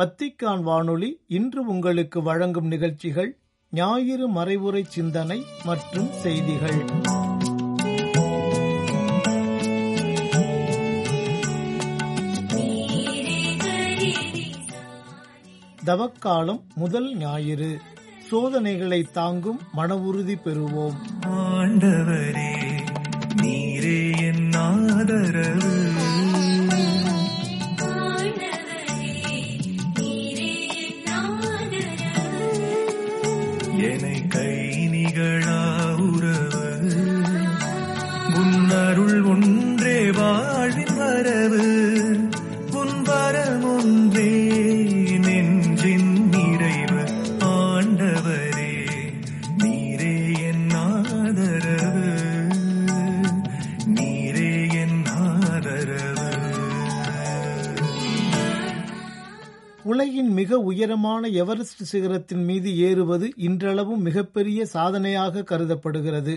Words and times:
Vatican 0.00 0.62
வானொலி 0.62 1.20
இன்று 1.26 1.66
உங்களுக்கு 1.66 2.22
வழங்கும் 2.22 2.66
நிகழ்ச்சிகள் 2.66 3.38
ஞாயிறு 3.70 4.30
மறைவுரை 4.30 4.82
சிந்தனை 4.82 5.44
மற்றும் 5.64 6.08
செய்திகள். 6.12 6.84
தவக்காலம் 15.84 16.60
முதல் 16.74 17.16
ஞாயிறு. 17.16 17.80
சோதனைகளை 18.18 19.02
தாங்கும் 19.02 19.60
மன 19.72 19.96
உறுதி 19.96 20.34
பெறுவோம். 20.34 20.94
ஆண்டவரே 21.26 22.80
நீரே 23.42 24.18
என் 24.18 24.52
ஆதரவு. 24.52 25.99
எவரெஸ்ட் 61.42 61.82
சிகரத்தின் 61.92 62.44
மீது 62.44 62.70
ஏறுவது 62.88 63.26
இன்றளவும் 63.48 64.04
மிகப்பெரிய 64.08 64.60
சாதனையாக 64.74 65.44
கருதப்படுகிறது. 65.50 66.34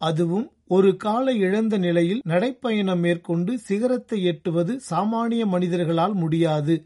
அதுவும் 0.00 0.46
ஒரு 0.68 0.90
கால 1.04 1.32
இழந்த 1.44 1.74
நிலையில் 1.84 2.22
நடைப்பயணம் 2.28 3.02
மேற்கொண்டு 3.04 3.52
சிகரத்தை 3.68 4.18
எட்டுவது 4.24 4.72
சாமானிய 4.90 5.42
மனிதர்களால் 5.46 6.16
முடியாது. 6.22 6.76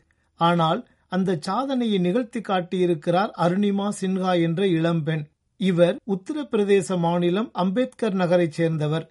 ஆனால் 0.40 0.80
அந்த 1.16 1.38
சாதனையை 1.40 1.98
நிகழ்த்தி 1.98 2.40
காட்டியிருக்கிறார் 2.40 3.32
அருணிமா 3.44 3.86
சின்ஹா 4.00 4.32
என்ற 4.42 4.66
இளம்பெண். 4.78 5.24
இவர் 5.60 5.96
உத்தரப்பிரதேச 6.14 6.98
மாநிலம் 6.98 7.48
அம்பேத்கர் 7.62 8.14
நகரைச் 8.14 8.56
சேர்ந்தவர். 8.58 9.06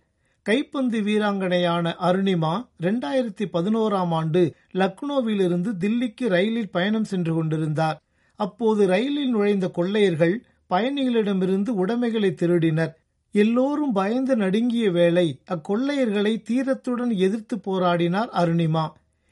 கைப்பந்து 0.46 1.00
வீராங்கனையான 1.08 1.92
அருணிமா 2.08 2.54
இரண்டாயிரத்தி 2.82 3.46
பதினோராம் 3.56 4.14
ஆண்டு 4.20 4.42
லக்னோவிலிருந்து 4.74 5.72
தில்லிக்கு 5.82 6.28
ரயிலில் 6.36 6.74
பயணம் 6.76 7.10
சென்று 7.12 7.34
கொண்டிருந்தார். 7.34 7.98
அப்போது 8.40 8.82
ரயிலில் 8.88 9.30
நுழைந்த 9.30 9.68
கொள்ளையர்கள் 9.70 10.36
பயணிகளிடமிருந்து 10.74 11.72
உடைமைகளை 11.82 12.32
திருடினர். 12.32 12.94
எல்லோரும் 13.36 13.92
பயந்து 13.92 14.36
நடுங்கிய 14.36 14.86
வேளை 14.92 15.28
அக்கொள்ளையர்களை 15.54 16.34
தீரத்துடன் 16.50 17.14
எதிர்த்து 17.26 17.56
போராடினார் 17.58 18.32
அருணிமா. 18.42 18.86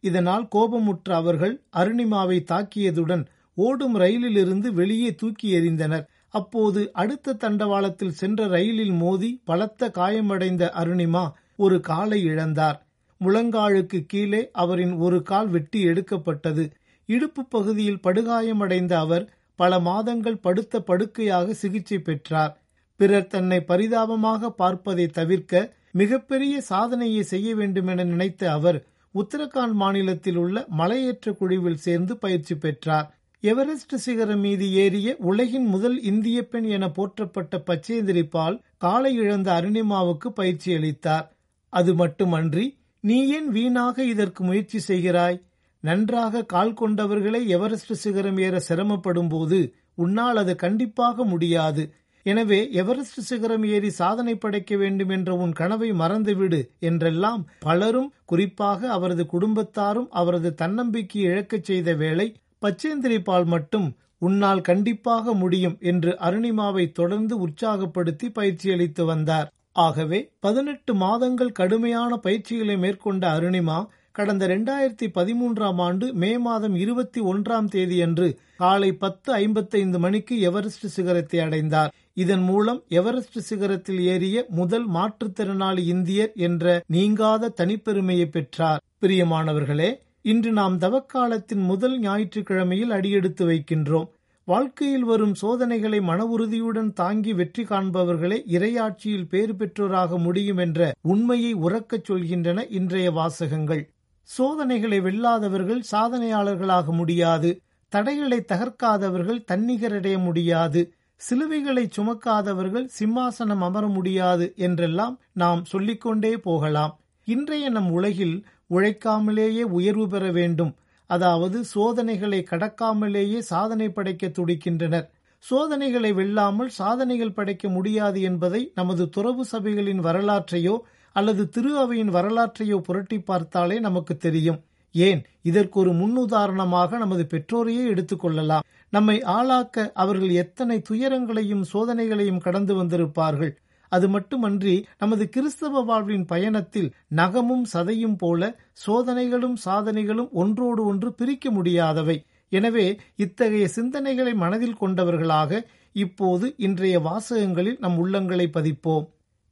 இதனால் 0.03 0.45
கோபமுற்ற 0.55 1.09
அவர்கள் 1.11 1.55
அருணிமாவை 1.77 2.37
தாக்கியதுடன் 2.51 3.23
ஓடும் 3.57 3.95
ரயிலிலிருந்து 3.95 4.69
வெளியே 4.73 5.11
தூக்கி 5.15 5.47
எறிந்தனர். 5.55 6.05
அப்போது 6.29 6.81
அடுத்த 6.93 7.37
தண்டவாளத்தில் 7.43 8.17
சென்ற 8.21 8.47
ரயிலில் 8.47 8.95
மோதி 9.03 9.29
பலத்த 9.43 9.89
காயமடைந்த 9.89 10.63
அருணிமா 10.81 11.25
ஒரு 11.55 11.77
காலை 11.81 12.19
இழந்தார். 12.25 12.77
முழங்காலுக்கு 13.21 13.99
கீழே 14.05 14.41
அவரின் 14.53 14.95
ஒரு 14.95 15.19
கால் 15.23 15.47
வெட்டி 15.47 15.79
எடுக்கப்பட்டது. 15.81 16.63
இடுப்பு 17.09 17.41
பகுதியில் 17.45 18.03
படுகாயமடைந்த 18.03 18.93
அவர் 18.97 19.25
பல 19.59 19.79
மாதங்கள் 19.79 20.37
படுத்த 20.37 20.81
படுக்கையாக 20.81 21.53
சிகிச்சை 21.53 21.99
பெற்றார். 21.99 22.53
பிறர் 22.99 23.27
தன்னை 23.27 23.59
பரிதாபமாக 23.61 24.49
பார்ப்பதை 24.51 25.07
தவிர்க்க 25.07 25.73
மிகப்பெரிய 25.91 26.55
சாதனையை 26.61 27.23
செய்ய 27.23 27.55
வேண்டுமென 27.55 28.03
நினைத்த 28.03 28.51
அவர் 28.51 28.79
உத்தரகாண்ட் 29.15 29.75
மாநிலத்தில் 29.81 30.35
உள்ள 30.35 30.65
மலையேற்ற 30.77 31.31
குழுவில் 31.31 31.83
சேர்ந்து 31.85 32.17
பயிற்சி 32.17 32.55
பெற்றார். 32.55 33.07
எவரெஸ்ட் 33.43 33.95
சிகரம் 33.95 34.39
மீது 34.39 34.65
ஏறிய 34.83 35.15
உலகின் 35.19 35.65
முதல் 35.65 35.97
இந்திய 36.01 36.37
பெண் 36.47 36.67
என 36.75 36.85
போற்றப்பட்ட 36.87 37.55
பச்சேந்திரி 37.69 38.23
பால் 38.29 38.57
காலை 38.77 39.11
இழந்த 39.15 39.49
அருணிமாவுக்கு 39.51 40.29
பயிற்சி 40.29 40.69
அளித்தார். 40.73 41.25
அது 41.73 41.93
மட்டுமன்றி 41.95 42.65
நீ 43.03 43.17
ஏன் 43.27 43.49
வீணாக 43.49 44.03
இதற்கு 44.03 44.41
முயற்சி 44.43 44.79
செய்கிறாய்? 44.79 45.37
நன்றாக 45.83 46.43
கால் 46.43 46.73
கொண்டவர்களே 46.73 47.47
எவரெஸ்ட் 47.47 47.93
சிகரம் 47.93 48.37
ஏற 48.37 48.61
சிரமப்படும் 48.69 49.29
போது 49.29 49.59
உன்னால் 49.95 50.35
அது 50.35 50.55
கண்டிப்பாக 50.55 51.23
முடியாது. 51.23 51.83
எனவே 52.23 52.71
எவரெஸ்ட் 52.71 53.19
சிகரம் 53.19 53.63
ஏறி 53.63 53.89
சாதனை 53.89 54.35
படைக்க 54.35 54.75
வேண்டும் 54.75 55.09
என்ற 55.09 55.35
உன் 55.35 55.53
கனவை 55.53 55.91
மறந்துவிடு 55.91 56.59
என்றெல்லாம் 56.79 57.47
பலரும் 57.59 58.13
குறிப்பாக 58.25 58.89
அவரது 58.89 59.23
குடும்பத்தாரும் 59.33 60.09
அவரது 60.09 60.53
தன்னம்பிக்கை 60.53 61.21
இழக்கச் 61.21 61.63
செய்த 61.63 61.93
வேளை 61.93 62.27
பச்சேந்திரிபால் 62.61 63.45
மட்டும் 63.45 63.87
உன்னால் 64.17 64.61
கண்டிப்பாக 64.61 65.33
முடியும் 65.33 65.77
என்று 65.79 66.17
அருணிமாவை 66.19 66.91
தொடர்ந்து 66.91 67.47
உற்சாகப்படுத்தி 67.47 68.29
பயிற்சி 68.33 68.71
அளித்து 68.71 69.05
வந்தார். 69.05 69.47
ஆகவே 69.71 70.19
பதினெட்டு 70.39 70.95
மாதங்கள் 70.95 71.51
கடுமையான 71.51 72.17
பயிற்சிகளை 72.17 72.77
மேற்கொண்ட 72.77 73.39
அருணிமா 73.39 73.79
கடந்த 74.17 74.43
இரண்டாயிரத்தி 74.47 75.07
பதிமூன்றாம் 75.17 75.79
ஆண்டு 75.87 76.05
மே 76.21 76.29
மாதம் 76.37 76.75
இருபத்தி 76.75 77.19
ஒன்றாம் 77.21 77.67
தேதியன்று 77.73 78.27
காலை 78.57 78.93
பத்து 78.93 79.33
ஐம்பத்தைந்து 79.33 79.99
மணிக்கு 79.99 80.35
எவரெஸ்ட் 80.39 80.87
சிகரத்தை 80.87 81.39
அடைந்தார். 81.39 81.91
இதன் 82.13 82.41
மூலம் 82.41 82.79
எவரெஸ்ட் 82.99 83.37
சிகரத்தில் 83.49 83.99
ஏறிய 84.13 84.45
முதல் 84.49 84.87
மாற்றுத்திறனாளி 84.89 85.83
இந்தியர் 85.85 86.31
என்ற 86.47 86.83
நீங்காத 86.87 87.51
தனிப்பெருமையை 87.59 88.25
பெற்றார். 88.25 88.81
பிரியமானவர்களே 89.01 89.89
இன்று 90.31 90.51
நாம் 90.51 90.77
தவக்காலத்தின் 90.77 91.63
முதல் 91.71 91.99
ஞாயிற்றுக்கிழமையில் 91.99 92.89
அடியெடுத்து 92.89 93.45
வைக்கின்றோம். 93.49 94.07
வாழ்க்கையில் 94.47 95.03
வரும் 95.03 95.35
சோதனைகளை 95.35 95.99
மன 96.01 96.25
உறுதியுடன் 96.25 96.89
தாங்கி 96.93 97.33
வெற்றி 97.33 97.63
காண்பவர்களே 97.63 98.39
இறையாட்சியில் 98.55 99.29
பேறு 99.29 99.55
பெற்றோராக 99.55 100.17
முடியும் 100.17 100.57
என்ற 100.57 100.89
உண்மையை 101.01 101.53
உறக்கச் 101.67 102.09
சொல்கின்றன 102.09 102.65
இன்றைய 102.69 103.11
வாசகங்கள். 103.11 103.83
சோதனைகளை 104.29 104.99
வெல்லாதவர்கள் 104.99 105.81
சாதனையாளர்களாக 105.91 106.91
முடியாது. 106.91 107.49
தடைகளை 107.89 108.39
தகர்க்காதவர்கள் 108.47 109.45
தன்னிகரடைய 109.51 110.17
முடியாது. 110.19 110.81
சிலுவைகளை 111.21 111.83
சுமக்காதவர்கள் 111.97 112.87
சிம்மாசனம் 112.99 113.63
அமர 113.63 113.87
முடியாது 113.87 114.53
என்றெல்லாம் 114.55 115.15
நாம் 115.33 115.61
சொல்லிக்கொண்டே 115.65 116.33
போகலாம். 116.37 116.93
இன்றைய 117.27 117.69
நம் 117.69 117.91
உலகில் 117.91 118.35
உழைக்காமலேயே 118.69 119.61
உயர்வு 119.61 120.07
பெற 120.07 120.31
வேண்டும். 120.31 120.73
அதாவது 121.09 121.63
சோதனைகளை 121.63 122.45
கடக்காமலேயே 122.51 123.37
சாதனை 123.37 123.89
படைக்க 123.89 124.27
துடிக்கின்றனர். 124.27 125.07
சோதனைகளை 125.43 126.11
வெல்லாமல் 126.13 126.71
சாதனைகள் 126.77 127.33
படைக்க 127.33 127.69
முடியாது 127.69 128.21
என்பதை 128.21 128.71
நமது 128.75 129.09
துறவு 129.09 129.43
சபைகளின் 129.51 129.99
வரலாற்றையோ 129.99 130.75
அல்லது 131.17 131.43
திரு 131.49 131.71
அவையின் 131.77 132.11
வரலாற்றையோ 132.13 132.77
புரட்டி 132.77 133.17
பார்த்தாலே 133.19 133.77
நமக்கு 133.79 134.13
தெரியும். 134.17 134.59
ஏன்? 134.95 135.21
இதற்கு 135.41 135.77
ஒரு 135.79 135.91
முன்னுதாரணமாக 135.91 136.97
நமது 136.97 137.23
பெற்றோரையே 137.33 137.83
எடுத்துக்கொள்ளலாம் 137.93 138.67
நம்மை 138.93 139.15
ஆளாக்க 139.35 139.85
அவர்கள் 139.93 140.33
எத்தனை 140.43 140.77
துயரங்களையும் 140.89 141.63
சோதனைகளையும் 141.73 142.43
கடந்து 142.47 142.73
வந்திருப்பார்கள். 142.83 143.53
அது 143.91 144.07
மட்டுமன்றி 144.09 144.75
நமது 144.97 145.25
கிறிஸ்தவ 145.29 145.81
வாழ்வின் 145.81 146.25
பயணத்தில் 146.25 146.89
நகமும் 147.15 147.65
சதையும் 147.73 148.17
போல 148.17 148.41
சோதனைகளும் 148.85 149.57
சாதனைகளும் 149.65 150.31
ஒன்றோடு 150.31 150.81
ஒன்று 150.85 151.09
பிரிக்க 151.13 151.51
முடியாதவை. 151.51 152.17
எனவே 152.51 152.87
இத்தகைய 153.15 153.65
சிந்தனைகளை 153.75 154.33
மனதில் 154.35 154.79
கொண்டவர்களாக 154.79 155.61
இப்போது 155.95 156.47
இன்றைய 156.57 156.97
வாசகங்களில் 156.99 157.79
நம் 157.79 157.99
உள்ளங்களை 158.05 158.47
பதிப்போம். 158.51 159.05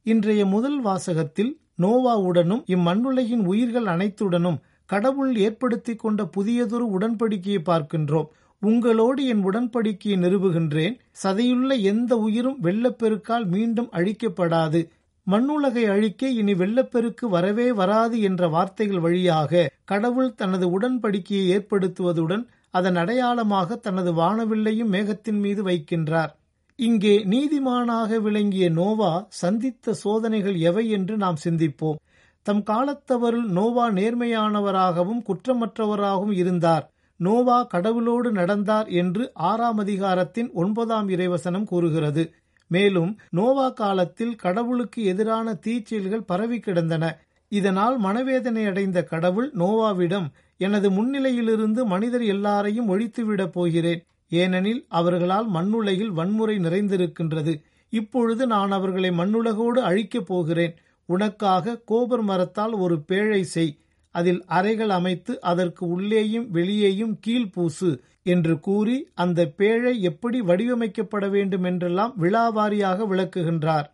இன்றைய 0.06 0.46
முதல் 0.46 0.80
வாசகத்தில் 0.82 1.60
நோவாவுடனும் 1.82 2.60
இம்மண்ணுலகின் 2.66 3.44
உயிர்கள் 3.44 3.84
அனைத்துடனும் 3.84 4.58
கடவுள் 4.86 5.36
ஏற்படுத்திக் 5.36 5.98
கொண்ட 5.98 6.24
புதியதொரு 6.24 6.86
உடன்படிக்கையை 6.98 7.62
பார்க்கின்றோம். 7.64 8.28
உங்களோடு 8.62 9.26
என் 9.26 9.42
உடன்படிக்கையை 9.44 10.18
நிறுவுகின்றேன். 10.18 10.94
சதையுள்ள 11.22 11.80
எந்த 11.82 12.16
உயிரும் 12.16 12.60
வெள்ளப்பெருக்கால் 12.62 13.46
மீண்டும் 13.46 13.90
அழிக்கப்படாது. 13.92 14.88
மண்ணுலகை 15.26 15.84
அழிக்க 15.88 16.28
இனி 16.28 16.54
வெள்ளப்பெருக்கு 16.54 17.28
வரவே 17.28 17.72
வராது 17.72 18.20
என்ற 18.20 18.48
வார்த்தைகள் 18.48 18.98
வழியாக 18.98 19.70
கடவுள் 19.84 20.34
தனது 20.34 20.80
உடன்படிக்கையை 20.80 21.46
ஏற்படுத்துவதுடன் 21.58 22.46
அதன் 22.70 22.96
அடையாளமாக 22.96 23.76
தனது 23.76 24.12
வானவில்லையும் 24.12 24.92
மேகத்தின் 24.92 25.40
மீது 25.40 25.62
வைக்கின்றார். 25.64 26.32
இங்கே 26.78 27.24
நீதிமானாக 27.24 28.16
விளங்கிய 28.20 28.70
நோவா 28.70 29.26
சந்தித்த 29.28 29.94
சோதனைகள் 29.94 30.56
எவை 30.58 30.90
என்று 30.90 31.16
நாம் 31.16 31.36
சிந்திப்போம். 31.44 32.00
தம் 32.42 32.62
காலத்தவரில் 32.62 33.48
நோவா 33.48 33.90
நேர்மையானவராகவும் 33.90 35.22
குற்றமற்றவராகவும் 35.28 36.32
இருந்தார். 36.32 36.84
நோவா 37.20 37.66
கடவுளோடு 37.74 38.30
நடந்தார் 38.30 38.88
என்று 38.88 39.30
ஆறாம் 39.34 39.78
அதிகாரத்தின் 39.78 40.50
ஒன்பதாம் 40.52 41.08
இறைவசனம் 41.08 41.64
கூறுகிறது. 41.64 42.24
மேலும் 42.70 43.18
நோவா 43.30 43.68
காலத்தில் 43.68 44.36
கடவுளுக்கு 44.36 45.04
எதிரான 45.04 45.58
தீச்செயல்கள் 45.66 46.26
பரவி 46.26 46.58
கிடந்தன. 46.58 47.04
இதனால் 47.48 47.98
மனவேதனை 47.98 48.64
அடைந்த 48.64 49.02
கடவுள் 49.02 49.52
நோவாவிடம் 49.52 50.26
எனது 50.56 50.90
முன்னிலையிலிருந்து 50.90 51.84
மனிதர் 51.84 52.24
எல்லாரையும் 52.24 52.88
ஒழித்துவிடப் 52.88 53.52
போகிறேன். 53.52 54.04
ஏனெனில் 54.28 54.86
அவர்களால் 54.88 55.48
மண்ணுலகில் 55.48 56.10
வன்முறை 56.10 56.58
நிறைந்திருக்கின்றது. 56.58 57.62
இப்பொழுது 57.88 58.46
நான் 58.46 58.70
அவர்களை 58.70 59.10
மண்ணுலகோடு 59.10 59.80
அழிக்கப் 59.80 60.26
போகிறேன். 60.26 60.74
உனக்காக 61.06 61.80
கோபர் 61.84 62.22
மரத்தால் 62.22 62.72
ஒரு 62.72 63.02
பேழை 63.08 63.40
செய். 63.40 63.78
அதில் 64.10 64.44
அறைகள் 64.46 64.88
அமைத்து 64.88 65.40
அதற்கு 65.40 65.86
உள்ளேயும் 65.86 66.50
வெளியேயும் 66.50 67.18
கீழ் 67.20 67.50
பூசு 67.50 68.00
என்று 68.22 68.60
கூறி 68.60 69.08
அந்த 69.14 69.52
பேழை 69.56 70.00
எப்படி 70.00 70.40
வடிவமைக்கப்பட 70.40 71.30
வேண்டும் 71.30 71.62
என்றெல்லாம் 71.62 72.14
விழாவாரியாக 72.20 73.06
விளக்குகின்றார். 73.06 73.84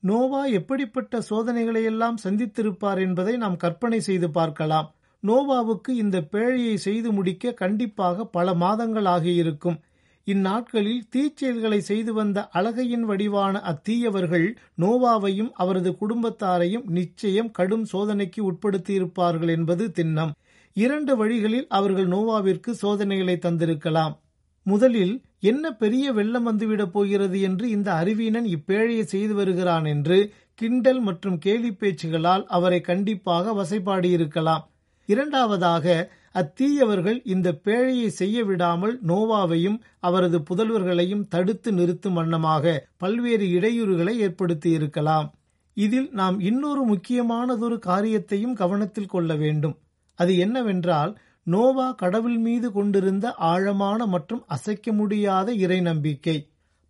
நோவா 0.00 0.44
எப்படிப்பட்ட 0.44 1.18
சோதனைகளையெல்லாம் 1.30 2.14
சந்தித்திருப்பார் 2.24 3.00
என்பதை 3.00 3.36
நாம் 3.36 3.56
கற்பனை 3.56 4.00
செய்து 4.00 4.30
பார்க்கலாம். 4.30 4.94
நோவாவுக்கு 5.28 5.90
இந்த 6.02 6.18
பேழையை 6.32 6.74
செய்து 6.86 7.12
முடிக்க 7.12 7.52
கண்டிப்பாக 7.52 8.24
பல 8.36 8.54
மாதங்கள் 8.54 9.08
ஆகியிருக்கும். 9.16 9.78
இந்நாட்களில் 10.26 11.02
தீச்செயல்களை 11.14 11.78
செய்து 11.88 12.12
வந்த 12.12 12.38
அழகையின் 12.48 13.04
வடிவான 13.04 13.54
அத்தீயவர்கள் 13.72 14.46
நோவாவையும் 14.80 15.50
அவரது 15.54 15.90
குடும்பத்தாரையும் 16.00 16.86
நிச்சயம் 16.96 17.50
கடும் 17.50 17.86
சோதனைக்கு 17.92 18.40
உட்படுத்தியிருப்பார்கள் 18.50 19.52
என்பது 19.56 19.86
திண்ணம். 19.98 20.32
இரண்டு 20.76 21.12
வழிகளில் 21.16 21.66
அவர்கள் 21.68 22.08
நோவாவிற்கு 22.08 22.70
சோதனைகளை 22.82 23.36
தந்திருக்கலாம். 23.46 24.14
முதலில் 24.66 25.14
என்ன 25.40 25.64
பெரிய 25.72 26.06
வெள்ளம் 26.12 26.46
வந்துவிடப் 26.48 26.92
போகிறது 26.92 27.40
என்று 27.40 27.66
இந்த 27.70 27.88
அறிவீனன் 27.92 28.48
இப்பேழையை 28.56 29.04
செய்து 29.14 29.34
வருகிறான் 29.34 29.84
என்று 29.84 30.18
கிண்டல் 30.60 31.00
மற்றும் 31.00 31.38
கேலி 31.38 31.70
பேச்சுகளால் 31.70 32.44
அவரை 32.56 32.80
கண்டிப்பாக 32.80 33.52
வசைப்பாடியிருக்கலாம். 33.60 34.64
இரண்டாவதாக 35.06 35.86
அத்தீயவர்கள் 36.32 37.18
இந்த 37.24 37.48
பேழையை 37.64 38.06
செய்ய 38.06 38.44
விடாமல் 38.44 38.94
நோவாவையும் 39.06 39.78
அவரது 40.00 40.38
புதல்வர்களையும் 40.38 41.26
தடுத்து 41.28 41.72
நிறுத்தும் 41.72 42.12
வண்ணமாக 42.12 42.74
பல்வேறு 42.96 43.46
இடையூறுகளை 43.46 44.14
ஏற்படுத்தியிருக்கலாம் 44.26 45.28
இதில் 45.76 46.10
நாம் 46.10 46.36
இன்னொரு 46.40 46.82
முக்கியமானதொரு 46.82 47.78
காரியத்தையும் 47.78 48.54
கவனத்தில் 48.54 49.06
கொள்ள 49.06 49.34
வேண்டும். 49.34 49.74
அது 50.18 50.36
என்னவென்றால் 50.36 51.12
நோவா 51.46 51.88
கடவுள் 51.92 52.38
மீது 52.38 52.68
கொண்டிருந்த 52.72 53.26
ஆழமான 53.32 54.06
மற்றும் 54.06 54.44
அசைக்க 54.46 54.92
முடியாத 54.92 55.48
இறை 55.64 55.80
நம்பிக்கை. 55.80 56.36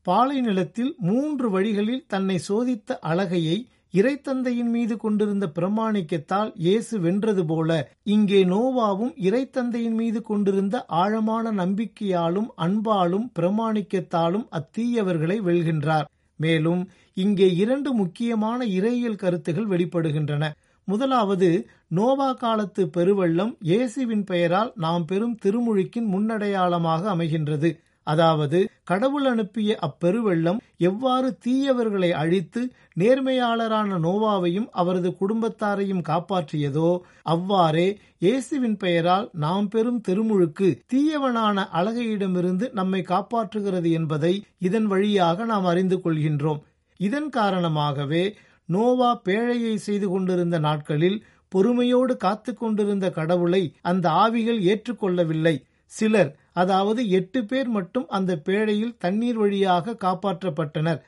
பாலை 0.06 0.40
நிலத்தில் 0.40 0.92
மூன்று 0.98 1.46
வழிகளில் 1.50 2.04
தன்னை 2.08 2.36
சோதித்த 2.48 2.98
அழகையை 3.00 3.58
இறைத்தந்தையின் 3.94 4.70
மீது 4.76 4.94
கொண்டிருந்த 4.96 5.46
பிரமாணிக்கத்தால் 5.58 6.50
இயேசு 6.64 6.94
வென்றது 7.04 7.42
போல 7.44 7.70
இங்கே 8.14 8.40
நோவாவும் 8.44 9.12
இறைத்தந்தையின் 9.26 9.96
மீது 10.00 10.20
கொண்டிருந்த 10.22 10.76
ஆழமான 11.02 11.52
நம்பிக்கையாலும் 11.62 12.48
அன்பாலும் 12.66 13.26
பிரமாணிக்கத்தாலும் 13.38 14.46
அத்தீயவர்களை 14.58 15.38
வெல்கின்றார். 15.48 16.06
மேலும் 16.40 16.82
இங்கே 17.16 17.48
இரண்டு 17.54 17.90
முக்கியமான 17.94 18.58
இறையியல் 18.78 19.20
கருத்துகள் 19.22 19.70
வெளிப்படுகின்றன. 19.72 20.44
முதலாவது 20.88 21.48
நோவா 21.88 22.28
காலத்து 22.32 22.82
பெருவெள்ளம் 22.96 23.52
இயேசுவின் 23.70 24.24
பெயரால் 24.24 24.70
நாம் 24.84 25.04
பெறும் 25.04 25.36
திருமுழுக்கின் 25.44 26.08
முன்னடையாளமாக 26.14 27.02
அமைகின்றது. 27.14 27.70
அதாவது 28.06 28.58
கடவுள் 28.84 29.24
அனுப்பிய 29.24 29.76
அப்பெருவெள்ளம் 29.80 30.60
எவ்வாறு 30.88 31.28
தீயவர்களை 31.44 32.10
அழித்து 32.14 32.62
நேர்மையாளரான 33.00 33.98
நோவாவையும் 34.04 34.68
அவரது 34.72 35.10
குடும்பத்தாரையும் 35.20 36.02
காப்பாற்றியதோ 36.08 36.90
அவ்வாறே 37.26 37.88
இயேசுவின் 38.18 38.76
பெயரால் 38.76 39.26
நாம் 39.36 39.68
பெறும் 39.68 40.00
திருமுழுக்கு 40.00 40.68
தீயவனான 40.94 41.66
அழகையிடமிருந்து 41.72 42.68
நம்மை 42.72 43.00
காப்பாற்றுகிறது 43.04 43.90
என்பதை 43.90 44.34
இதன் 44.58 44.86
வழியாக 44.86 45.44
நாம் 45.44 45.64
அறிந்து 45.64 45.96
கொள்கின்றோம். 45.96 46.60
இதன் 47.00 47.28
காரணமாகவே 47.28 48.24
நோவா 48.68 49.10
பேழையை 49.24 49.74
செய்து 49.78 50.06
கொண்டிருந்த 50.08 50.56
நாட்களில் 50.58 51.18
பொறுமையோடு 51.52 52.14
காத்து 52.16 52.52
கொண்டிருந்த 52.54 53.06
கடவுளை 53.10 53.60
அந்த 53.82 54.06
ஆவிகள் 54.22 54.60
ஏற்றுக்கொள்ளவில்லை. 54.70 55.54
சிலர் 55.92 56.30
அதாவது 56.56 57.00
எட்டு 57.10 57.40
பேர் 57.44 57.68
மட்டும் 57.68 58.06
அந்த 58.08 58.32
பேழையில் 58.46 58.96
தண்ணீர் 58.98 59.38
வழியாக 59.42 59.96
காப்பாற்றப்பட்டனர். 60.04 61.00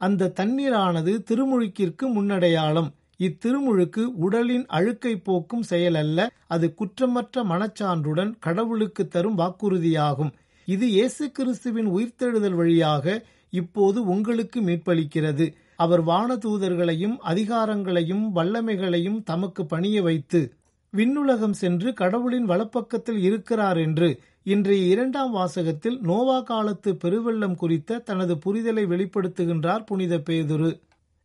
அந்த 0.00 0.32
தண்ணீரானது 0.40 1.12
திருமுழுக்கிற்கு 1.28 2.06
முன்னடையாளம். 2.16 2.90
இத்திருமுழுக்கு 3.20 4.02
உடலின் 4.24 4.66
அழுக்கை 4.68 5.12
போக்கும் 5.28 5.62
செயல் 5.62 5.98
அல்ல 6.00 6.18
அது 6.46 6.66
குற்றமற்ற 6.80 7.44
மனச்சான்றுடன் 7.44 8.32
கடவுளுக்கு 8.38 9.02
தரும் 9.08 9.38
வாக்குறுதியாகும். 9.38 10.32
இது 10.68 10.86
இயேசு 10.88 11.24
கிறிஸ்துவின் 11.30 11.88
உயிர்த்தெழுதல் 11.96 12.58
வழியாக 12.60 13.06
இப்போது 13.52 13.98
உங்களுக்கு 14.06 14.58
மீட்பளிக்கிறது. 14.60 15.46
அவர் 15.76 16.02
வானதூதர்களையும் 16.02 17.16
அதிகாரங்களையும் 17.30 18.24
வல்லமைகளையும் 18.36 19.18
தமக்கு 19.22 19.62
பணிய 19.66 19.96
வைத்து 20.02 20.40
விண்ணுலகம் 20.92 21.56
சென்று 21.62 21.88
கடவுளின் 21.92 22.46
வலப்பக்கத்தில் 22.50 23.20
இருக்கிறார் 23.28 23.78
என்று 23.78 24.08
இன்றைய 24.46 24.82
இரண்டாம் 24.86 25.32
வாசகத்தில் 25.32 25.96
நோவா 26.00 26.36
காலத்து 26.40 26.90
பெருவெள்ளம் 26.94 27.56
குறித்த 27.56 27.96
தனது 28.08 28.34
புரிதலை 28.34 28.84
வெளிப்படுத்துகின்றார் 28.86 29.82
புனித 29.84 30.14
பேதுரு. 30.28 30.68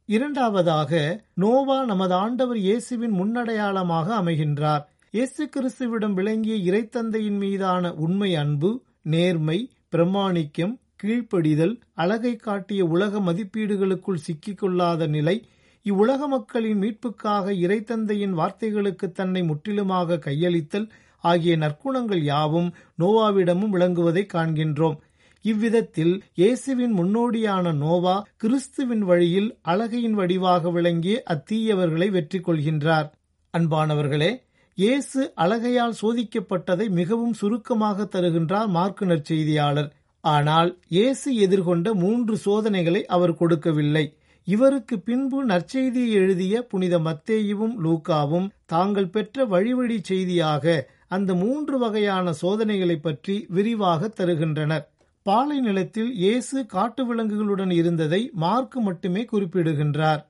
இரண்டாவதாக 0.10 0.92
நோவா 1.34 1.78
நமது 1.86 2.14
ஆண்டவர் 2.14 2.60
இயேசுவின் 2.68 3.14
முன்னடையாளமாக 3.20 4.08
அமைகின்றார். 4.22 4.82
இயேசு 5.12 5.46
கிறிஸ்துவிடம் 5.50 6.14
விளங்கிய 6.14 6.56
இறைத்தந்தையின் 6.70 7.38
மீதான 7.44 7.92
உண்மை 8.06 8.32
அன்பு 8.36 8.72
நேர்மை 9.14 9.60
பிரமாணிக்கம் 9.96 10.74
கீழ்ப்படிதல் 11.04 11.76
அழகை 11.94 12.34
காட்டிய 12.48 12.82
உலக 12.86 13.20
மதிப்பீடுகளுக்குள் 13.20 14.24
சிக்கிக்கொள்ளாத 14.28 15.08
நிலை 15.08 15.38
இவ்வுலக 15.86 16.28
மக்களின் 16.28 16.82
மீட்புக்காக 16.82 17.54
இறைத்தந்தையின் 17.66 18.36
வார்த்தைகளுக்கு 18.40 19.06
தன்னை 19.12 19.44
முற்றிலுமாக 19.44 20.20
கையளித்தல் 20.26 20.90
ஆகிய 21.30 21.54
நற்குணங்கள் 21.64 22.24
யாவும் 22.32 22.70
நோவாவிடமும் 23.02 23.74
விளங்குவதை 23.76 24.24
காண்கின்றோம். 24.36 24.98
இவ்விதத்தில் 25.46 26.14
இயேசுவின் 26.40 26.94
முன்னோடியான 26.98 27.72
நோவா 27.74 28.16
கிறிஸ்துவின் 28.38 29.04
வழியில் 29.10 29.50
அழகையின் 29.72 30.18
வடிவாக 30.20 30.72
விளங்கிய 30.72 31.16
அத்தீயவர்களை 31.34 32.08
வெற்றி 32.12 32.40
கொள்கின்றார். 32.40 33.08
அன்பானவர்களே 33.54 34.32
இயேசு 34.78 35.22
அழகையால் 35.44 35.96
சோதிக்கப்பட்டதை 36.02 36.86
மிகவும் 37.00 37.34
சுருக்கமாக 37.34 38.08
தருகின்றார் 38.14 38.70
மார்க்கு 38.76 39.06
நற்செய்தியாளர். 39.06 39.90
ஆனால் 40.24 40.70
இயேசு 40.96 41.30
எதிர்கொண்ட 41.46 41.94
மூன்று 41.94 42.36
சோதனைகளை 42.38 43.02
அவர் 43.16 43.38
கொடுக்கவில்லை. 43.42 44.06
இவருக்கு 44.48 44.96
பின்பு 45.00 45.40
நற்செய்தியை 45.46 46.12
எழுதிய 46.22 46.62
புனித 46.62 46.96
மத்தேயுவும் 47.00 47.76
லூக்காவும் 47.86 48.48
தாங்கள் 48.66 49.12
பெற்ற 49.16 49.46
வழிவழி 49.46 49.98
செய்தியாக 50.10 50.66
அந்த 51.12 51.32
மூன்று 51.36 51.76
வகையான 51.78 52.34
சோதனைகளை 52.42 52.98
பற்றி 53.00 53.36
விரிவாக 53.50 54.10
தருகின்றனர். 54.20 54.86
பாலை 55.26 55.58
நிலத்தில் 55.60 56.12
இயேசு 56.16 56.58
காட்டு 56.66 57.02
விலங்குகளுடன் 57.10 57.74
இருந்ததை 57.80 58.22
மார்க்கு 58.44 58.80
மட்டுமே 58.82 59.24
குறிப்பிடுகின்றார். 59.26 60.22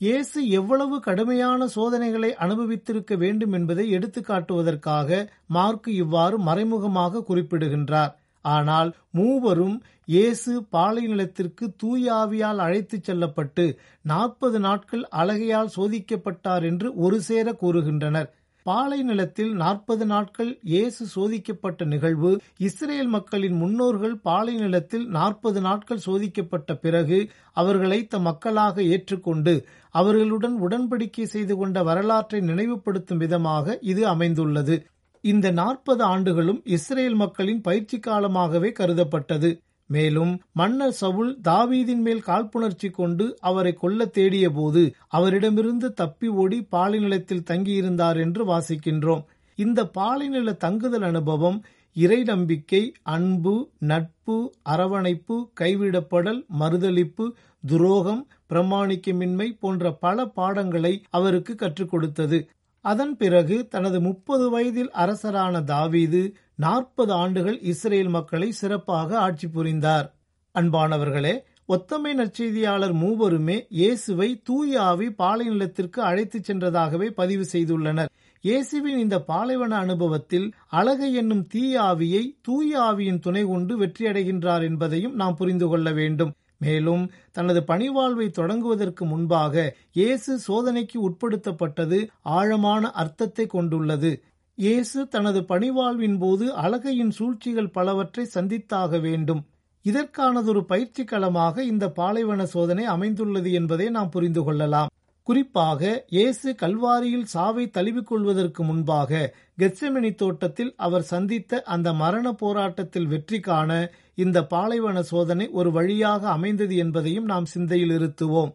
இயேசு 0.00 0.38
எவ்வளவு 0.50 0.96
கடுமையான 1.00 1.66
சோதனைகளை 1.66 2.30
அனுபவித்திருக்க 2.44 3.16
வேண்டும் 3.16 3.52
என்பதை 3.52 3.84
எடுத்துக்காட்டுவதற்காக 3.96 5.20
மார்க்கு 5.56 5.90
இவ்வாறு 5.94 6.38
மறைமுகமாக 6.38 7.24
குறிப்பிடுகின்றார். 7.28 8.12
ஆனால் 8.44 8.90
மூவரும் 9.10 9.76
இயேசு 10.06 10.52
பாலை 10.74 11.02
நிலத்திற்கு 11.06 11.64
தூயாவியால் 11.82 12.60
அழைத்துச் 12.64 13.06
செல்லப்பட்டு 13.08 13.64
நாற்பது 14.04 14.58
நாட்கள் 14.58 15.04
அழகையால் 15.20 15.74
சோதிக்கப்பட்டார் 15.76 16.64
என்று 16.70 16.88
ஒரு 17.04 17.18
சேர 17.20 17.52
கூறுகின்றனர். 17.62 18.28
பாலை 18.66 18.98
நிலத்தில் 19.02 19.52
நாற்பது 19.52 20.04
நாட்கள் 20.06 20.50
இயேசு 20.62 21.02
சோதிக்கப்பட்ட 21.14 21.84
நிகழ்வு. 21.84 22.30
இஸ்ரேல் 22.66 23.10
மக்களின் 23.14 23.56
முன்னோர்கள் 23.62 24.14
பாலை 24.28 24.54
நிலத்தில் 24.54 25.06
நாற்பது 25.16 25.60
நாட்கள் 25.60 26.04
சோதிக்கப்பட்ட 26.06 26.76
பிறகு 26.84 27.18
அவர்களை 27.62 27.98
தம் 28.06 28.22
மக்களாக 28.22 28.84
ஏற்றுக்கொண்டு 28.94 29.54
அவர்களுடன் 29.94 30.56
உடன்படிக்கை 30.66 31.26
செய்து 31.34 31.56
கொண்ட 31.56 31.82
வரலாற்றை 31.82 32.40
நினைவுபடுத்தும் 32.50 33.22
விதமாக 33.24 33.78
இது 33.92 34.04
அமைந்துள்ளது. 34.14 34.76
இந்த 35.24 35.46
நாற்பது 35.50 36.02
ஆண்டுகளும் 36.04 36.62
இஸ்ரேல் 36.76 37.14
மக்களின் 37.14 37.60
பயிற்சி 37.60 37.98
காலமாகவே 37.98 38.72
கருதப்பட்டது. 38.80 39.50
மேலும் 39.94 40.32
மன்னர் 40.52 40.96
சவுல் 41.00 41.32
தாவீதின் 41.48 42.02
மேல் 42.06 42.22
காழ்ப்புணர்ச்சி 42.26 42.88
கொண்டு 42.90 43.26
அவரை 43.40 43.72
கொல்ல 43.74 44.06
தேடிய 44.16 44.46
போது 44.50 44.82
அவரிடமிருந்து 45.18 45.88
தப்பி 45.92 46.28
ஓடி 46.42 46.58
பாலைநிலத்தில் 46.74 47.46
தங்கியிருந்தார் 47.50 48.18
என்று 48.24 48.42
வாசிக்கின்றோம். 48.52 49.22
இந்த 49.58 49.80
பாலைநில 49.98 50.54
தங்குதல் 50.56 51.06
அனுபவம் 51.10 51.58
இறை 51.96 52.18
நம்பிக்கை 52.22 52.82
அன்பு 53.14 53.54
நட்பு 53.90 54.36
அரவணைப்பு 54.72 55.36
கைவிடப்படல் 55.60 56.40
மறுதளிப்பு 56.60 57.24
துரோகம் 57.64 58.22
பிரமாணிக்கமின்மை 58.50 59.48
போன்ற 59.60 59.92
பல 60.04 60.24
பாடங்களை 60.38 60.94
அவருக்கு 61.10 61.54
கற்றுக் 61.54 61.92
கொடுத்தது. 61.92 62.38
அதன் 62.84 63.16
பிறகு 63.16 63.56
தனது 63.68 64.00
முப்பது 64.00 64.50
வயதில் 64.50 64.90
அரசரான 64.94 65.64
தாவீது 65.64 66.22
நாற்பது 66.54 67.12
ஆண்டுகள் 67.12 67.58
இஸ்ரேல் 67.60 68.08
மக்களை 68.08 68.48
சிறப்பாக 68.50 69.18
ஆட்சி 69.18 69.48
புரிந்தார். 69.48 70.06
அன்பானவர்களே 70.54 71.34
ஒத்தமை 71.68 72.12
நற்செய்தியாளர் 72.14 72.94
மூவருமே 72.94 73.58
இயேசுவை 73.68 74.28
தூய 74.44 74.80
ஆவி 74.82 75.08
பாலைநிலத்திற்கு 75.18 76.00
அழைத்துச் 76.00 76.50
சென்றதாகவே 76.50 77.08
பதிவு 77.20 77.44
செய்துள்ளனர். 77.52 78.10
இயேசுவின் 78.44 78.98
இந்த 78.98 79.16
பாலைவன 79.20 79.72
அனுபவத்தில் 79.76 80.46
அழகை 80.78 81.14
என்னும் 81.14 81.46
தீய 81.46 81.80
ஆவியை 81.82 82.24
தூய 82.42 82.80
ஆவியின் 82.80 83.20
துணை 83.20 83.44
கொண்டு 83.44 83.74
வெற்றியடைகின்றார் 83.82 84.64
என்பதையும் 84.70 85.14
நாம் 85.14 85.36
புரிந்து 85.36 85.68
கொள்ள 85.68 85.90
வேண்டும். 85.92 86.32
மேலும் 86.64 87.04
தனது 87.32 87.60
பணிவாழ்வை 87.70 88.26
தொடங்குவதற்கு 88.38 89.04
முன்பாக 89.04 89.54
இயேசு 90.00 90.32
சோதனைக்கு 90.46 90.98
உட்படுத்தப்பட்டது 91.08 91.98
ஆழமான 92.38 92.90
அர்த்தத்தை 93.02 93.46
கொண்டுள்ளது. 93.46 94.12
இயேசு 94.58 95.00
தனது 95.08 95.40
பணிவாழ்வின் 95.48 96.18
போது 96.18 96.46
அழகையின் 96.62 97.12
சூழ்ச்சிகள் 97.18 97.74
பலவற்றை 97.76 98.24
சந்தித்தாக 98.34 99.00
வேண்டும். 99.00 99.42
இதற்கானதொரு 99.84 100.62
பயிற்சி 100.64 101.04
களமாக 101.04 101.64
இந்த 101.64 101.84
பாலைவன 101.98 102.42
சோதனை 102.46 102.84
அமைந்துள்ளது 102.94 103.52
என்பதை 103.60 103.86
நாம் 103.90 104.12
புரிந்து 104.16 104.42
கொள்ளலாம். 104.44 104.90
குறிப்பாக 105.26 105.80
இயேசு 106.16 106.48
கல்வாரியில் 106.60 107.28
சாவை 107.32 107.64
தழுவிக்கொள்வதற்கு 107.76 108.62
முன்பாக 108.62 109.28
கெச்சமினி 109.60 110.10
தோட்டத்தில் 110.14 110.72
அவர் 110.86 111.06
சந்தித்த 111.10 111.62
அந்த 111.74 111.88
மரண 112.02 112.26
போராட்டத்தில் 112.34 113.10
வெற்றி 113.12 113.38
காண 113.40 113.70
இந்த 114.18 114.38
பாலைவன 114.44 115.02
சோதனை 115.02 115.46
ஒரு 115.50 115.70
வழியாக 115.72 116.28
அமைந்தது 116.28 116.76
என்பதையும் 116.76 117.24
நாம் 117.24 117.44
சிந்தையில் 117.44 117.90
இருத்துவோம். 117.90 118.50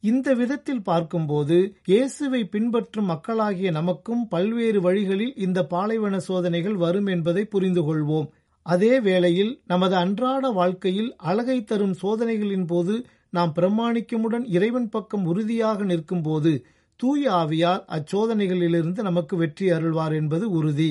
இந்த 0.00 0.28
விதத்தில் 0.34 0.82
பார்க்கும்போது 0.82 1.56
இயேசுவை 1.84 2.44
பின்பற்றும் 2.44 3.04
மக்களாகிய 3.04 3.70
நமக்கும் 3.70 4.22
பல்வேறு 4.28 4.80
வழிகளில் 4.80 5.34
இந்த 5.36 5.58
பாலைவன 5.64 6.16
சோதனைகள் 6.18 6.74
வரும் 6.74 7.06
என்பதை 7.06 7.44
புரிந்து 7.44 7.82
கொள்வோம். 7.82 8.28
அதே 8.66 9.00
வேளையில் 9.00 9.52
நமது 9.66 9.94
அன்றாட 9.96 10.50
வாழ்க்கையில் 10.50 11.10
அழகை 11.16 11.64
தரும் 11.64 11.94
சோதனைகளின் 12.02 12.66
போது 12.66 12.94
நாம் 13.30 13.52
பிரமாணிக்கமுடன் 13.56 14.44
இறைவன் 14.46 14.88
பக்கம் 14.88 15.24
உறுதியாக 15.24 15.84
நிற்கும் 15.84 16.22
போது 16.22 16.52
தூய 17.00 17.30
ஆவியார் 17.32 17.82
அச்சோதனைகளிலிருந்து 17.88 19.00
நமக்கு 19.02 19.36
வெற்றி 19.36 19.66
அருள்வார் 19.72 20.14
என்பது 20.14 20.50
உறுதி. 20.50 20.90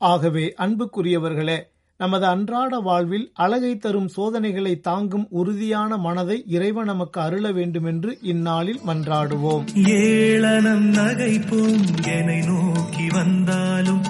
ஆகவே 0.00 0.44
அன்புக்குரியவர்களே 0.58 1.58
நமது 1.98 2.26
அன்றாட 2.26 2.78
வாழ்வில் 2.78 3.30
அழகை 3.34 3.76
தரும் 3.76 4.08
சோதனைகளை 4.08 4.80
தாங்கும் 4.80 5.26
உறுதியான 5.30 5.96
மனதை 5.96 6.44
இறைவன் 6.46 6.84
நமக்கு 6.84 7.20
அருள 7.20 7.52
வேண்டும் 7.52 7.84
என்று 7.84 8.18
இந்நாளில் 8.22 8.80
மன்றாடுவோம். 8.86 9.64
ஏளனம் 9.88 10.92
நகைப்பும் 10.92 11.84
என்னை 12.06 12.40
நோக்கி 12.40 13.06
வந்தாலும் 13.12 14.02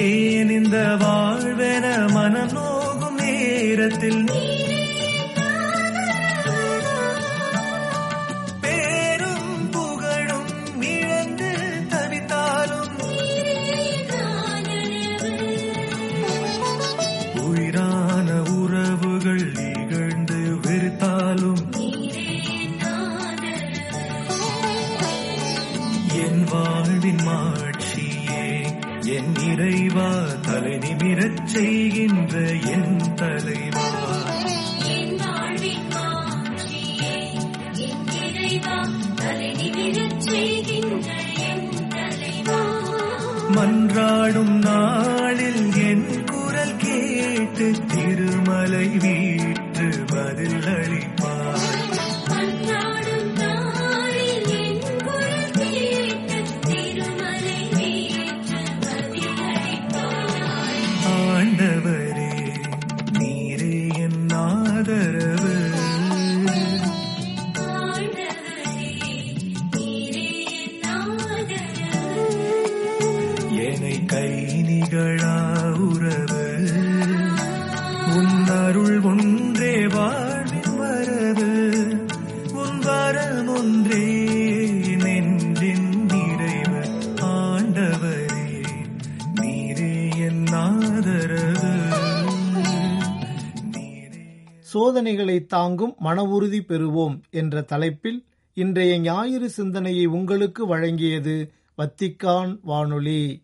ஏன் 0.00 0.50
இந்த 0.50 0.76
வாழ்வென 1.00 2.12
மனம் 2.12 2.52
நோகும் 2.52 3.14
நேரத்தில் 3.14 4.22
நீ 4.24 4.42
சோதனைகளை 94.70 95.46
தாங்கும் 95.46 95.94
மன 95.98 96.22
உறுதி 96.22 96.58
பெறுவோம் 96.58 97.20
என்ற 97.30 97.60
தலைப்பில் 97.60 98.24
இன்றைய 98.52 98.98
ஞாயிறு 98.98 99.50
சிந்தனையை 99.50 100.06
உங்களுக்கு 100.06 100.76
வழங்கியது 100.76 101.48
வத்திக்கான் 101.78 102.58
வானொலி. 102.62 103.42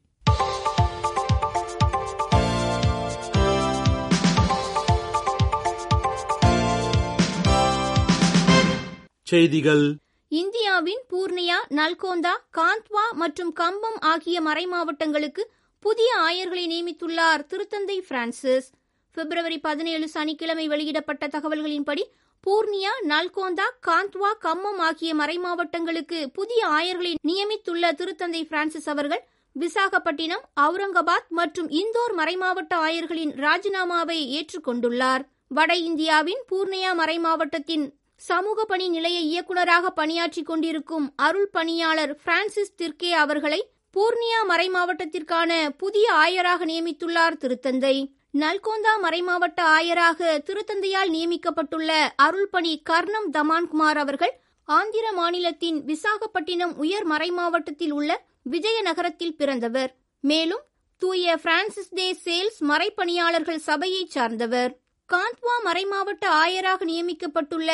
செய்திகள். 9.23 9.99
இந்தியாவின் 10.29 11.01
பூர்ணியா 11.11 11.59
நல்கோந்தா 11.69 12.35
காந்த்வா 12.53 13.15
மற்றும் 13.15 13.53
கம்பம் 13.53 13.99
ஆகிய 14.01 14.43
மறைமாவட்டங்களுக்கு 14.43 15.43
புதிய 15.79 16.15
ஆயர்களை 16.19 16.65
நியமித்துள்ளார் 16.67 17.47
திருத்தந்தை 17.49 17.99
பிரான்சிஸ். 18.09 18.76
பிப்ரவரி 19.17 19.59
பதினேழு 19.59 20.09
சனிக்கிழமை 20.09 20.67
வெளியிடப்பட்ட 20.67 21.27
தகவல்களின்படி 21.27 22.03
பூர்ணியா 22.45 22.93
நல்கோந்தா 23.09 23.67
காந்த்வா 23.87 24.31
கம்மம் 24.45 24.81
ஆகிய 24.89 25.11
மறைமாவட்டங்களுக்கு 25.15 26.19
புதிய 26.33 26.61
ஆயர்களை 26.69 27.13
நியமித்துள்ள 27.29 27.85
திருத்தந்தை 28.01 28.43
பிரான்சிஸ் 28.49 28.89
அவர்கள் 28.89 29.23
விசாகப்பட்டினம் 29.57 30.45
அவுரங்காபாத் 30.61 31.29
மற்றும் 31.29 31.69
இந்தோர் 31.69 32.15
மறைமாவட்ட 32.17 32.75
ஆயர்களின் 32.87 33.33
ராஜினாமாவை 33.45 34.19
ஏற்றுக்கொண்டுள்ளார். 34.39 35.23
வட 35.49 35.73
இந்தியாவின் 35.77 36.43
பூர்ணியா 36.51 36.91
மறைமாவட்டத்தின் 37.01 37.87
சமூக 38.21 38.65
பணி 38.65 38.89
நிலைய 38.89 39.19
இயக்குநராக 39.31 39.91
பணியாற்றிக் 39.91 40.47
கொண்டிருக்கும் 40.47 41.07
அருள் 41.17 41.49
பணியாளர் 41.49 42.13
பிரான்சிஸ் 42.25 42.77
திர்கே 42.83 43.11
அவர்களை 43.25 43.61
பூர்ணியா 43.97 44.41
மறைமாவட்டத்திற்கான 44.49 45.51
புதிய 45.83 46.07
ஆயராக 46.13 46.65
நியமித்துள்ளார் 46.65 47.41
திருத்தந்தை. 47.43 47.97
நல்கோந்தா 48.35 48.93
மறைமாவட்ட 49.03 49.61
ஆயராக 49.77 50.19
திருத்தந்தையால் 50.47 51.11
நியமிக்கப்பட்டுள்ள 51.11 51.91
அருள்பணி 52.23 52.83
கர்ணம் 52.83 53.29
தமான்குமார் 53.33 53.99
அவர்கள் 54.03 54.35
ஆந்திர 54.65 55.13
மாநிலத்தின் 55.13 55.79
விசாகப்பட்டினம் 55.85 56.75
உயர் 56.77 57.07
மறைமாவட்டத்தில் 57.11 57.91
உள்ள 57.91 58.11
விஜயநகரத்தில் 58.51 59.37
பிறந்தவர். 59.37 59.91
மேலும் 60.21 60.65
தூய 61.03 61.37
பிரான்சிஸ் 61.37 61.91
டே 61.91 62.09
சேல்ஸ் 62.25 62.61
மறைப்பணியாளர்கள் 62.61 63.65
சபையைச் 63.67 64.11
சார்ந்தவர். 64.11 64.73
காந்த்வா 65.09 65.57
மறைமாவட்ட 65.65 66.27
ஆயராக 66.45 66.85
நியமிக்கப்பட்டுள்ள 66.85 67.71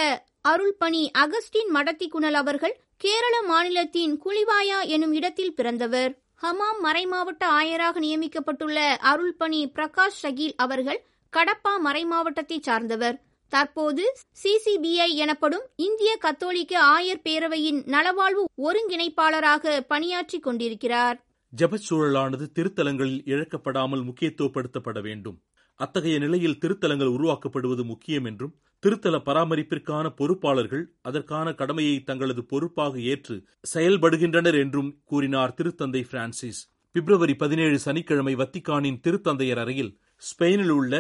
அருள்பணி 0.49 1.03
அகஸ்டின் 1.19 1.71
மடத்திக்குணல் 1.75 2.39
அவர்கள் 2.43 2.81
கேரள 2.97 3.35
மாநிலத்தின் 3.43 4.15
குளிவாயா 4.25 4.81
எனும் 4.87 5.13
இடத்தில் 5.13 5.55
பிறந்தவர். 5.55 6.13
ஹமாம் 6.43 6.79
மறைமாவட்ட 6.83 7.45
ஆயராக 7.45 8.01
நியமிக்கப்பட்டுள்ள 8.01 8.79
அருள்பணி 9.13 9.61
பிரகாஷ் 9.75 10.19
ஷகீல் 10.23 10.53
அவர்கள் 10.57 11.05
கடப்பா 11.33 11.73
மறைமாவட்டத்தை 11.85 12.61
சார்ந்தவர். 12.61 13.23
தற்போது 13.49 14.15
சிசிபிஐ 14.43 15.09
எனப்படும் 15.15 15.63
இந்திய 15.77 16.17
கத்தோலிக்க 16.17 16.85
ஆயர் 16.85 17.27
பேரவையின் 17.29 17.81
நலவாழ்வு 17.87 18.45
ஒருங்கிணைப்பாளராக 18.57 19.81
பணியாற்றிக் 19.81 20.43
கொண்டிருக்கிறார். 20.43 21.25
ஜபச் 21.57 21.87
சூழலானது 21.91 22.47
திருத்தலங்களில் 22.55 23.23
இழக்கப்படாமல் 23.25 24.05
முக்கியத்துவப்படுத்தப்பட 24.05 25.01
வேண்டும். 25.03 25.41
அத்தகைய 25.81 26.19
நிலையில் 26.19 26.59
திருத்தலங்கள் 26.59 27.15
உருவாக்கப்படுவது 27.17 27.85
முக்கியம் 27.85 28.25
என்றும் 28.25 28.53
திருத்தல 28.83 29.17
பராமரிப்பிற்கான 29.29 30.07
பொறுப்பாளர்கள் 30.21 30.85
அதற்கான 31.03 31.55
கடமையை 31.55 32.03
தங்களது 32.03 32.45
பொறுப்பாக 32.45 33.01
ஏற்று 33.01 33.37
செயல்படுகின்றனர் 33.75 34.59
என்றும் 34.59 34.91
கூறினார் 35.05 35.55
திருத்தந்தை 35.61 36.03
பிரான்சிஸ். 36.11 36.61
பிப்ரவரி 36.93 37.35
பதினேழு 37.35 37.79
சனிக்கிழமை 37.79 38.35
வத்திக்கானின் 38.35 39.01
திருத்தந்தையர் 39.07 39.59
அறையில் 39.59 39.93
ஸ்பெயினில் 40.23 40.69
உள்ள 40.69 40.95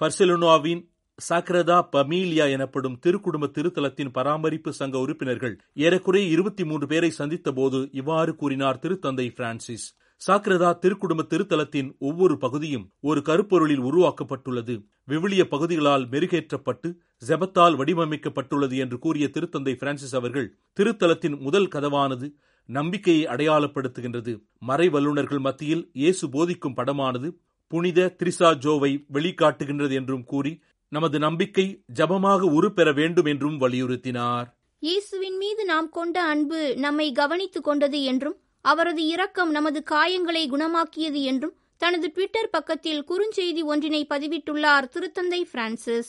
பர்செலோனாவின் 0.00 0.82
சாக்ரதா 1.28 1.76
பமீலியா 1.92 2.44
எனப்படும் 2.50 2.98
திருக்குடும்ப 3.06 3.46
திருத்தலத்தின் 3.56 4.12
பராமரிப்பு 4.12 4.72
சங்க 4.72 4.98
உறுப்பினர்கள் 4.98 5.54
ஏறக்குறைய 5.74 6.28
இருபத்தி 6.28 6.64
மூன்று 6.64 6.86
பேரை 6.86 7.10
சந்தித்த 7.10 7.52
போது 7.52 7.88
இவ்வாறு 7.92 8.36
கூறினார் 8.36 8.78
திருத்தந்தை 8.82 9.26
பிரான்சிஸ். 9.34 9.86
சாக்ரதா 10.20 10.70
திருக்குடும்ப 10.82 11.22
திருத்தலத்தின் 11.32 11.90
ஒவ்வொரு 11.98 12.38
பகுதியும் 12.38 12.84
ஒரு 13.00 13.20
கருப்பொருளில் 13.20 13.82
உருவாக்கப்பட்டுள்ளது. 13.88 14.74
விவிலிய 15.08 15.42
பகுதிகளால் 15.44 16.04
மெருகேற்றப்பட்டு 16.08 16.88
ஜெபத்தால் 17.28 17.76
வடிவமைக்கப்பட்டுள்ளது 17.76 18.76
என்று 18.76 18.98
கூறிய 18.98 19.26
திருத்தந்தை 19.34 19.74
பிரான்சிஸ் 19.76 20.14
அவர்கள் 20.14 20.48
திருத்தலத்தின் 20.80 21.36
முதல் 21.38 21.68
கதவானது 21.68 22.28
நம்பிக்கையை 22.68 23.26
அடையாளப்படுத்துகின்றது. 23.26 24.32
மறை 24.58 24.88
வல்லுநர்கள் 24.88 25.38
மத்தியில் 25.38 25.84
இயேசு 25.92 26.28
போதிக்கும் 26.28 26.76
படமானது 26.76 27.30
புனித 27.72 28.10
திரிசா 28.18 28.50
ஜோவை 28.64 28.92
வெளிக்காட்டுகின்றது 29.12 29.92
என்றும் 29.92 30.24
கூறி 30.24 30.52
நமது 30.92 31.18
நம்பிக்கை 31.18 31.66
ஜபமாக 31.94 32.42
உருப்பெற 32.58 32.88
வேண்டும் 32.94 33.24
என்றும் 33.24 33.56
வலியுறுத்தினார். 33.60 34.46
இயேசுவின் 34.82 35.36
மீது 35.36 35.64
நாம் 35.64 35.88
கொண்ட 35.88 36.16
அன்பு 36.22 36.60
நம்மை 36.76 37.12
கவனித்துக் 37.12 37.64
கொண்டது 37.64 38.02
என்றும் 38.02 38.36
அவரது 38.64 39.02
இரக்கம் 39.06 39.50
நமது 39.50 39.82
காயங்களை 39.90 40.44
குணமாக்கியது 40.50 41.20
என்றும் 41.22 41.56
தனது 41.76 42.06
ட்விட்டர் 42.08 42.50
பக்கத்தில் 42.50 43.04
குறுஞ்செய்தி 43.04 43.62
ஒன்றினை 43.62 44.00
பதிவிட்டுள்ளார் 44.08 44.86
திருத்தந்தை 44.94 45.40
பிரான்சிஸ். 45.52 46.08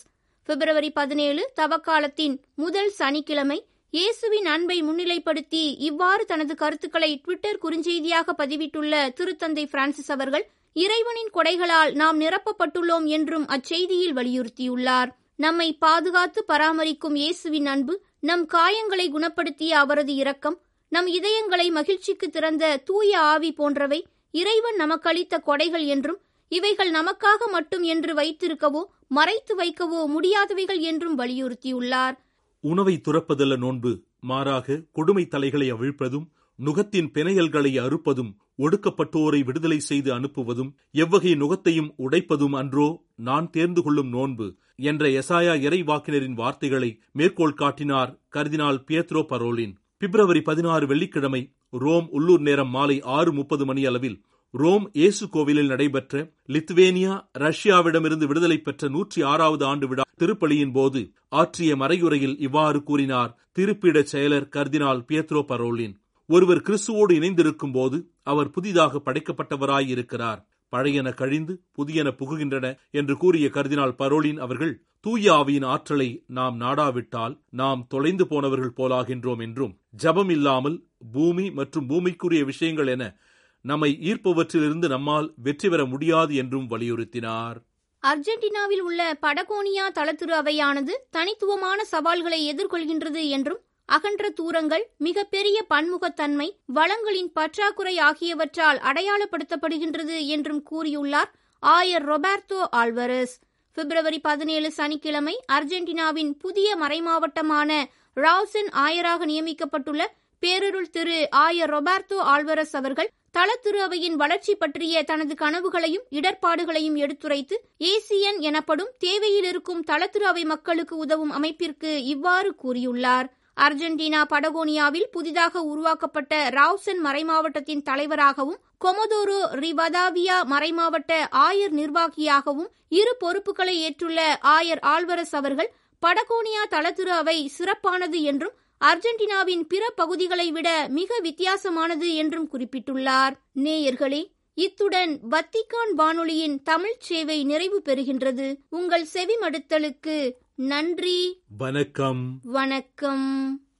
பிப்ரவரி 0.49 0.89
பதினேழு 0.91 1.41
தவக்காலத்தின் 1.55 2.35
முதல் 2.55 2.89
சனிக்கிழமை 2.89 3.59
இயேசுவின் 3.93 4.45
அன்பை 4.45 4.77
முன்னிலைப்படுத்தி 4.83 5.61
இவ்வாறு 5.79 6.25
தனது 6.25 6.55
கருத்துக்களை 6.55 7.21
ட்விட்டர் 7.23 7.59
குறுஞ்செய்தியாக 7.63 8.33
பதிவிட்டுள்ள 8.37 8.93
திருத்தந்தை 9.19 9.65
பிரான்சிஸ் 9.65 10.11
அவர்கள் 10.11 10.45
இறைவனின் 10.75 11.31
கொடைகளால் 11.33 11.91
நாம் 11.91 12.19
நிரப்பப்பட்டுள்ளோம் 12.21 13.05
என்றும் 13.05 13.47
அச்செய்தியில் 13.47 14.15
வலியுறுத்தியுள்ளார். 14.15 15.09
நம்மை 15.35 15.73
பாதுகாத்து 15.73 16.45
பராமரிக்கும் 16.47 17.15
இயேசுவின் 17.15 17.65
அன்பு 17.65 17.93
நம் 18.19 18.45
காயங்களை 18.53 19.07
குணப்படுத்திய 19.09 19.69
அவரது 19.83 20.13
இரக்கம் 20.13 20.57
நம் 20.91 21.07
இதயங்களை 21.07 21.71
மகிழ்ச்சிக்கு 21.71 22.29
திறந்த 22.29 22.63
தூய 22.85 23.19
ஆவி 23.19 23.51
போன்றவை 23.51 23.99
இறைவன் 24.31 24.75
நமக்களித்த 24.75 25.37
கொடைகள் 25.45 25.85
என்றும் 25.85 26.19
இவைகள் 26.51 26.91
நமக்காக 26.91 27.49
மட்டும் 27.51 27.83
என்று 27.83 28.13
வைத்திருக்கவோ 28.13 28.81
மறைத்து 29.07 29.53
வைக்கவோ 29.61 29.99
முடியாதவைகள் 30.15 30.79
என்றும் 30.79 31.17
வலியுறுத்தியுள்ளார். 31.19 32.15
உணவை 32.63 33.01
துறப்பதல்ல 33.07 33.57
நோன்பு 33.57 33.91
மாறாக 34.19 34.77
கொடுமை 34.91 35.27
தலைகளை 35.27 35.71
அவிழ்ப்பதும் 35.71 36.25
நுகத்தின் 36.59 37.09
பிணையல்களை 37.13 37.71
அறுப்பதும் 37.79 38.31
ஒடுக்கப்பட்டோரை 38.57 39.43
விடுதலை 39.43 39.79
செய்து 39.79 40.09
அனுப்புவதும் 40.19 40.71
எவ்வகை 40.91 41.33
நுகத்தையும் 41.33 41.91
உடைப்பதும் 41.97 42.55
அன்றோ 42.55 42.87
நான் 43.15 43.49
தேர்ந்து 43.49 43.83
கொள்ளும் 43.83 44.09
நோன்பு 44.09 44.47
என்ற 44.75 45.05
எசாயா 45.21 45.53
இறைவாக்கினரின் 45.67 46.33
வார்த்தைகளை 46.33 46.99
மேற்கோள் 47.11 47.59
காட்டினார் 47.61 48.11
கர்தினால் 48.35 48.81
பியத்ரோ 48.87 49.23
பரோலின். 49.23 49.75
பிப்ரவரி 50.01 50.41
பதினாறு 50.41 50.87
வெள்ளிக்கிழமை 50.87 51.39
ரோம் 51.71 52.07
உள்ளூர் 52.09 52.39
நேரம் 52.39 52.69
மாலை 52.69 53.01
ஆறு 53.01 53.33
முப்பது 53.33 53.65
மணி 53.65 53.85
அளவில் 53.85 54.17
ரோம் 54.53 54.91
இயேசு 54.93 55.29
கோவிலில் 55.29 55.67
நடைபெற்ற 55.67 56.31
லித்வேனியா 56.47 57.21
ரஷ்யாவிடமிருந்து 57.33 58.27
விடுதலை 58.27 58.57
பெற்ற 58.57 58.87
நூற்றி 58.87 59.23
ஆறாவது 59.23 59.65
ஆண்டு 59.65 59.87
விழா 59.87 60.03
திருப்பலியின் 60.17 60.71
போது 60.71 61.01
ஆற்றிய 61.29 61.75
மறையுரையில் 61.75 62.39
இவ்வாறு 62.39 62.83
கூறினார். 62.83 63.37
திருப்பிட 63.53 64.03
செயலர் 64.11 64.47
கர்தினால் 64.55 65.05
பியத்ரோ 65.07 65.41
பரோலின் 65.41 65.93
ஒருவர் 66.29 66.61
கிறிஸ்துவோடு 66.61 67.11
இணைந்திருக்கும் 67.11 67.71
போது 67.71 67.97
அவர் 68.23 68.49
புதிதாக 68.49 69.01
படைக்கப்பட்டவராயிருக்கிறார் 69.05 70.41
பழையன 70.69 71.13
கழிந்து 71.13 71.63
புதியன 71.77 72.11
புகுகின்றன 72.11 72.77
என்று 72.91 73.17
கூறிய 73.17 73.47
கர்தினால் 73.47 73.95
பரோலின் 73.97 74.37
அவர்கள் 74.37 74.73
தூய 74.99 75.33
ஆவியின் 75.33 75.65
ஆற்றலை 75.65 76.23
நாம் 76.27 76.61
நாடாவிட்டால் 76.61 77.41
நாம் 77.49 77.85
தொலைந்து 77.87 78.27
போனவர்கள் 78.27 78.77
போலாகின்றோம் 78.77 79.41
என்றும் 79.41 79.79
ஜபம் 79.89 80.29
இல்லாமல் 80.29 80.87
பூமி 81.11 81.51
மற்றும் 81.51 81.89
பூமிக்குரிய 81.89 82.43
விஷயங்கள் 82.45 82.87
என 82.87 83.17
நம்மை 83.61 83.97
ஈர்ப்பவற்றிலிருந்து 84.01 84.87
நம்மால் 84.87 85.33
வெற்றி 85.35 85.69
பெற 85.69 85.85
முடியாது 85.85 86.35
என்றும் 86.35 86.69
வலியுறுத்தினார். 86.69 87.57
அர்ஜென்டினாவில் 88.03 88.79
உள்ள 88.79 89.17
படகோனியா 89.21 89.85
தளத்திரு 89.93 90.31
அவையானது 90.31 91.07
தனித்துவமான 91.09 91.85
சவால்களை 91.85 92.55
எதிர்கொள்கின்றது 92.55 93.29
என்றும் 93.29 93.61
அகன்ற 93.95 94.29
தூரங்கள் 94.29 94.85
மிகப்பெரிய 94.97 95.57
பன்முகத்தன்மை 95.73 96.47
வளங்களின் 96.73 97.31
பற்றாக்குறை 97.33 97.97
ஆகியவற்றால் 97.99 98.79
அடையாளப்படுத்தப்படுகின்றது 98.89 100.17
என்றும் 100.27 100.63
கூறியுள்ளார் 100.71 101.31
ஆயர் 101.63 102.05
ரொபர்டோ 102.11 102.59
ஆல்வரஸ். 102.81 103.35
பிப்ரவரி 103.77 104.19
பதினேழு 104.19 104.69
சனிக்கிழமை 104.71 105.35
அர்ஜென்டினாவின் 105.53 106.31
புதிய 106.37 106.75
மறைமாவட்டமான 106.77 107.71
ராவ்சன் 108.17 108.69
ஆயராக 108.85 109.25
நியமிக்கப்பட்டுள்ள 109.31 110.03
பேரருள் 110.43 110.89
திரு 110.89 111.17
ஆயர் 111.45 111.71
ரொபர்டோ 111.75 112.17
ஆல்வரஸ் 112.33 112.75
அவர்கள் 112.79 113.09
தளத்திரு 113.31 113.79
அவையின் 113.85 114.15
வளர்ச்சி 114.15 114.53
பற்றிய 114.55 115.03
தனது 115.03 115.33
கனவுகளையும் 115.33 116.05
இடர்பாடுகளையும் 116.11 116.95
எடுத்துரைத்து 116.95 117.55
ஏசியன் 117.91 118.39
எனப்படும் 118.39 118.93
தேவையில் 118.97 119.43
இருக்கும் 119.43 119.83
தளத்திரு 119.83 120.25
அவை 120.31 120.43
மக்களுக்கு 120.45 120.95
உதவும் 120.97 121.31
அமைப்பிற்கு 121.31 121.91
இவ்வாறு 122.03 122.51
கூறியுள்ளார். 122.63 123.29
அர்ஜென்டினா 123.59 124.21
படகோனியாவில் 124.29 125.09
புதிதாக 125.11 125.63
உருவாக்கப்பட்ட 125.63 126.49
ராவ்சன் 126.49 127.01
மறைமாவட்டத்தின் 127.03 127.81
தலைவராகவும் 127.81 128.61
கொமதோரோ 128.85 129.39
ரிவதாவியா 129.59 130.37
மறைமாவட்ட 130.51 131.13
ஆயர் 131.39 131.73
நிர்வாகியாகவும் 131.73 132.69
இரு 132.89 133.13
பொறுப்புகளை 133.19 133.75
ஏற்றுள்ள 133.81 134.19
ஆயர் 134.47 134.81
ஆல்வரஸ் 134.85 135.35
அவர்கள் 135.35 135.73
படகோனியா 136.03 136.63
தளத்திரு 136.69 137.13
அவை 137.13 137.37
சிறப்பானது 137.57 138.19
என்றும் 138.21 138.55
அர்ஜென்டினாவின் 138.81 139.63
பிற 139.67 139.83
பகுதிகளை 139.95 140.45
விட 140.51 140.69
மிக 140.89 141.19
வித்தியாசமானது 141.23 142.09
என்றும் 142.15 142.49
குறிப்பிட்டுள்ளார். 142.53 143.33
நேயர்களே 143.63 144.21
இத்துடன் 144.57 145.11
வத்திக்கான் 145.31 145.91
வானொலியின் 145.95 146.55
தமிழ்ச் 146.63 147.01
சேவை 147.01 147.37
நிறைவு 147.43 147.81
பெறுகின்றது. 147.85 148.47
உங்கள் 148.69 149.05
செவிமடுத்தலுக்கு 149.13 150.15
நன்றி. 150.61 151.41
வணக்கம். 151.57 152.39
வணக்கம். 152.43 153.61